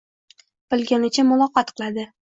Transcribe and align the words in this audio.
Bilganicha 0.75 1.29
muloqot 1.33 1.73
qiladi. 1.79 2.13